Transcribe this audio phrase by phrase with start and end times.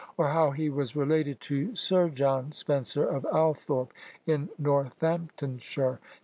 [0.17, 3.93] or how he was related to Sir John Spenser of Althorpe,
[4.25, 5.99] in Northamptonshire?